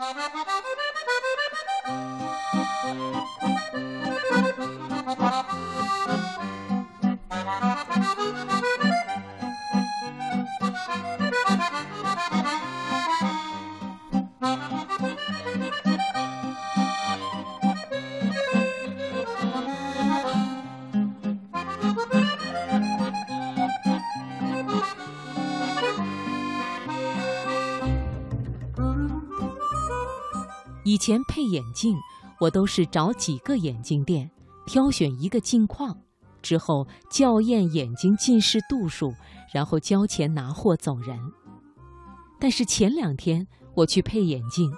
[0.00, 0.16] Thank
[3.32, 3.37] you.
[30.98, 31.96] 以前配眼镜，
[32.40, 34.28] 我都是找几个眼镜店，
[34.66, 35.96] 挑选一个镜框，
[36.42, 39.14] 之后校验眼睛近视度数，
[39.54, 41.16] 然后交钱拿货走人。
[42.40, 44.72] 但是前两天我去配眼镜，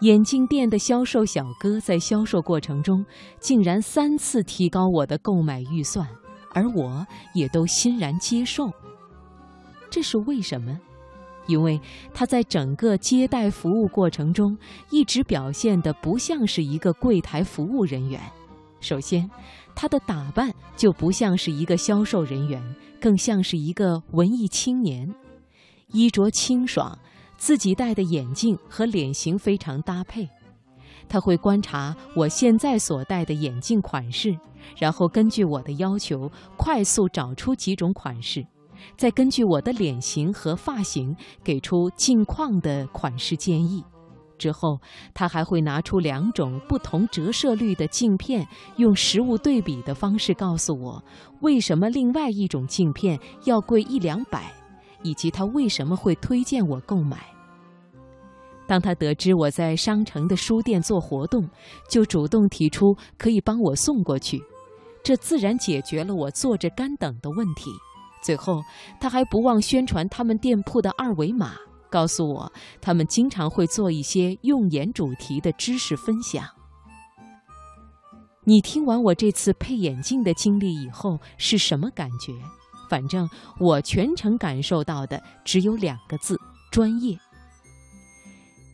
[0.00, 3.06] 眼镜店的销售小哥在销售过程中
[3.38, 6.08] 竟然三次提高我的购买预算，
[6.52, 8.68] 而我也都欣然接受。
[9.88, 10.76] 这是为什么？
[11.46, 11.80] 因为
[12.14, 14.56] 他在整个接待服务过程中，
[14.90, 18.20] 一直表现得不像是一个柜台服务人员。
[18.80, 19.30] 首先，
[19.74, 22.60] 他的打扮就不像是一个销售人员，
[23.00, 25.12] 更像是一个文艺青年，
[25.88, 26.98] 衣着清爽，
[27.36, 30.28] 自己戴的眼镜和脸型非常搭配。
[31.08, 34.36] 他会观察我现在所戴的眼镜款式，
[34.78, 38.44] 然后根据我的要求，快速找出几种款式。
[38.96, 43.84] 再根据我的脸型和发型给出镜框的款式建议，
[44.38, 44.78] 之后
[45.14, 51.02] 他还会拿出两种不同折射率的镜片，用实物对比的方式告诉我
[51.40, 54.52] 为什么另外一种镜片要贵一两百，
[55.02, 57.24] 以及他为什么会推荐我购买。
[58.66, 61.46] 当他得知我在商城的书店做活动，
[61.90, 64.42] 就主动提出可以帮我送过去，
[65.02, 67.70] 这自然解决了我坐着干等的问题。
[68.22, 68.62] 最后，
[69.00, 71.54] 他还不忘宣传他们店铺的二维码，
[71.90, 76.44] 告诉我他们经常会做一些用眼主题的知识分享。
[78.44, 82.32] 你听完我这次配眼镜的经历以后是什么感觉？
[82.88, 86.38] 反正我全程感受到的只有两个字：
[86.70, 87.18] 专业。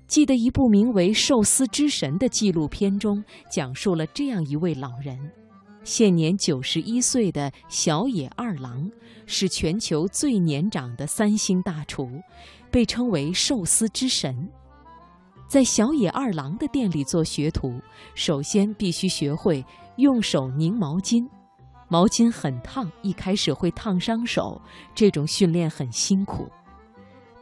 [0.06, 3.22] 记得一部名为《寿司之神》的纪录片中，
[3.53, 5.19] 讲述了这样一位老人。
[5.84, 8.91] 现年九十一岁的小野二郎
[9.27, 12.11] 是全球最年长的三星大厨，
[12.71, 14.49] 被称为寿司之神。
[15.49, 17.81] 在小野二郎的店里做学徒，
[18.15, 19.65] 首先必须学会
[19.97, 21.27] 用手拧毛巾，
[21.89, 24.60] 毛巾很烫，一开始会烫伤手，
[24.95, 26.47] 这种训练很辛苦。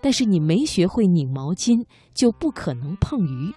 [0.00, 3.52] 但是你没学会拧毛巾，就不可能碰鱼。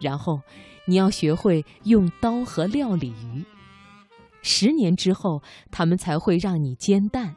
[0.00, 0.40] 然后，
[0.88, 3.44] 你要学会用刀和料理鱼。
[4.46, 7.34] 十年之后，他们才会让你煎蛋。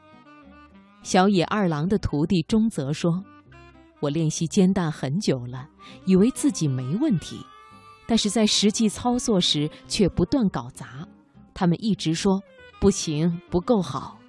[1.03, 3.23] 小野二郎的徒弟中泽说
[4.01, 5.69] ：“我练习煎蛋很久了，
[6.05, 7.37] 以为自己没问题，
[8.05, 11.07] 但是在实际操作时却不断搞砸。
[11.53, 12.41] 他们一直说
[12.81, 14.19] 不行，不够好。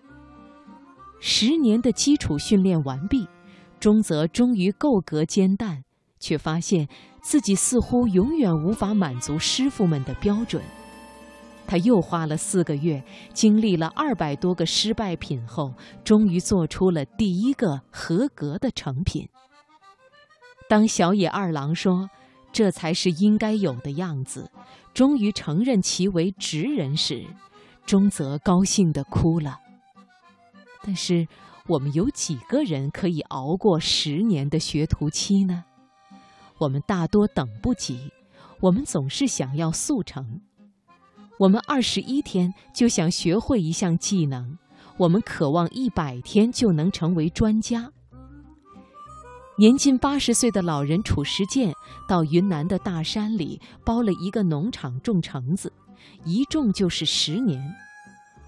[1.18, 3.26] 十年的基础训练完毕，
[3.80, 5.82] 中泽终于够格煎蛋，
[6.20, 6.86] 却发现
[7.22, 10.62] 自己似乎永远无法满足师傅们的标准。”
[11.68, 19.28] 他又花了四个月，经历了二百多个失败品后，终于做出了第一个合格的成品。
[20.66, 22.08] 当小野二郎说
[22.52, 24.50] ：“这才是应该有的样子”，
[24.94, 27.22] 终于承认其为职人时，
[27.84, 29.58] 中泽高兴地哭了。
[30.82, 31.28] 但是，
[31.66, 35.64] 我们有几个人可以熬过十年的学徒期呢？
[36.58, 38.10] 我们大多等不及，
[38.60, 40.40] 我们总是想要速成。
[41.38, 44.58] 我们二十一天就想学会一项技能，
[44.96, 47.88] 我们渴望一百天就能成为专家。
[49.56, 51.72] 年近八十岁的老人褚时健
[52.08, 55.72] 到云南的大山里包了一个农场种橙子，
[56.24, 57.62] 一种就是十年。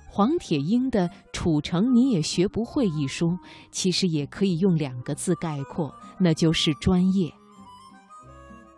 [0.09, 3.39] 黄铁英的《褚橙你也学不会》一书，
[3.71, 7.33] 其实也可以用两个字概括，那就是专业。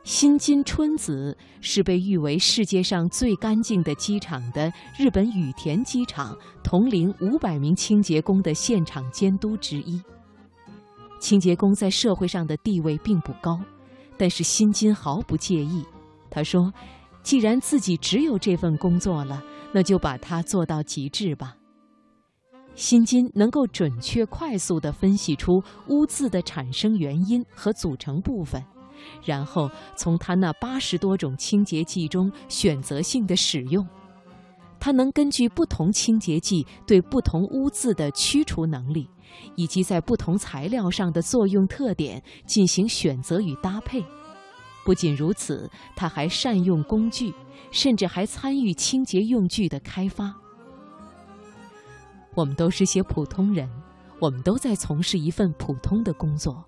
[0.04, 10.02] 新津春子是被誉为世界上最干净的机场的日本羽田机场同龄五百名清洁工的现场监督之一。
[11.20, 13.60] 清洁工在社会上的地位并不高，
[14.18, 15.84] 但是新津毫不介意。
[16.28, 16.72] 他说
[17.22, 19.40] ：“既然自己只有这份工作了，
[19.72, 21.54] 那就把它做到极致吧。”
[22.74, 28.60] 新津能够准确、快速地分析出污渍的产生原因和组成部分。
[29.24, 33.86] 然后从他那八十多种清洁剂中选择性的使用，
[34.78, 39.08] 他能根据不同清洁剂对不同污渍的驱除能力，
[39.54, 44.04] 以及在不同材料上的作用特点进行选择与搭配。
[44.84, 47.32] 不仅如此，他还善用工具，
[47.70, 50.34] 甚至还参与清洁用具的开发。
[52.34, 53.70] 我们都是些普通人，
[54.18, 56.64] 我们都在从事一份普通的工作，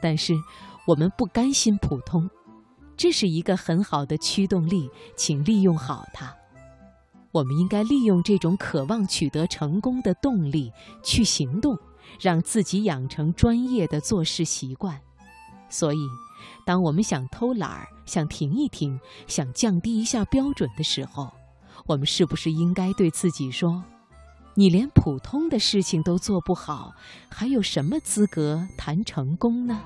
[0.00, 0.32] 但是
[0.86, 2.28] 我们不甘心普通，
[2.96, 6.34] 这是一个很好的驱动力，请利用好它。
[7.30, 11.78] 我们应该利用这种渴望取得成功的动力去行动，
[12.20, 15.00] 让自己养成专业的做事习惯。
[15.70, 15.98] 所以，
[16.66, 21.32] 当我们想偷懒儿、想停一停、想降低一下标准的时候，
[21.86, 23.82] 我们是不是应该对自己说
[24.54, 26.92] ：“你连普通的事情都做不好，
[27.30, 29.80] 还有什么资格谈成功呢？”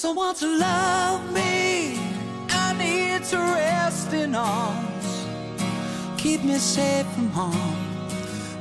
[0.00, 2.00] Someone to love me.
[2.48, 5.08] I need to rest in arms.
[6.16, 7.76] Keep me safe from harm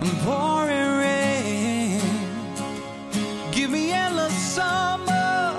[0.02, 2.02] and pouring rain.
[3.54, 5.56] Give me endless summer.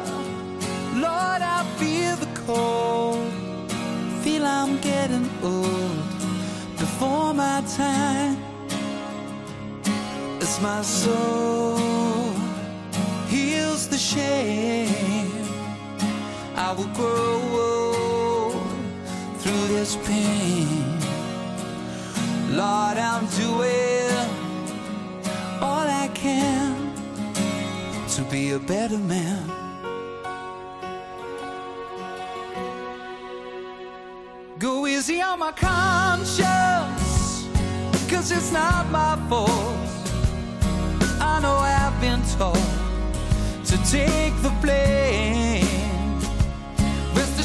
[1.06, 3.32] Lord, I feel the cold.
[4.22, 6.04] Feel I'm getting old
[6.76, 8.36] before my time.
[10.42, 11.78] As my soul
[13.28, 14.89] heals the shame.
[16.70, 18.50] I will grow
[19.38, 20.68] through this pain.
[22.54, 24.30] Lord, I'm doing
[25.60, 26.94] all I can
[28.14, 29.50] to be a better man.
[34.60, 36.46] Go easy on my conscience,
[38.08, 39.50] cause it's not my fault.
[41.20, 42.54] I know I've been told
[43.64, 45.49] to take the blame.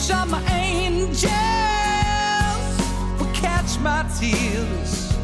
[0.07, 1.31] Rest assured, my angels
[3.19, 5.18] will catch my tears,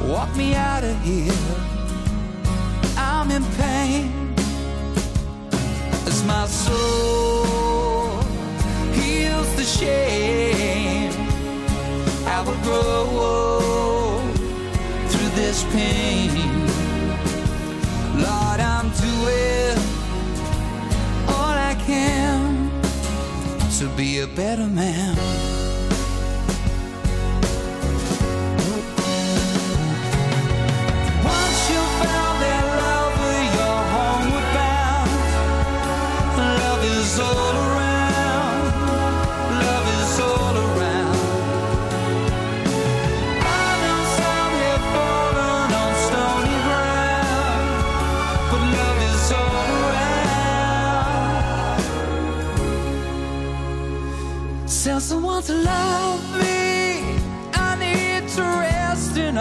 [0.00, 1.63] walk me out of here.
[23.80, 25.43] To be a better man.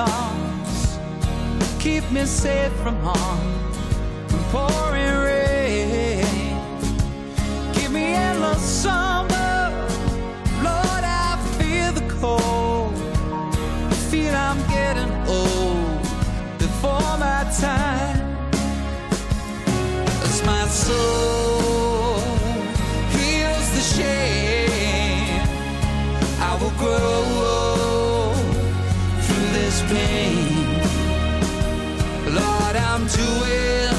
[0.10, 0.98] Arms.
[1.80, 3.42] Keep me safe from harm,
[4.28, 6.26] from pouring rain.
[7.74, 9.72] Give me endless summer.
[10.68, 12.94] Lord, I feel the cold.
[13.94, 16.02] I feel I'm getting old
[16.58, 18.22] before my time.
[20.28, 22.20] As my soul
[23.16, 25.48] heals the shame,
[26.40, 27.23] I will grow
[32.34, 33.94] Lord, I'm doing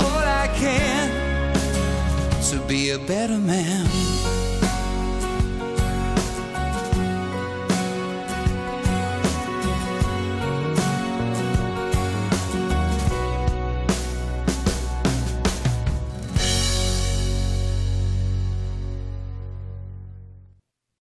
[0.00, 1.10] all I can
[2.50, 4.47] to be a better man.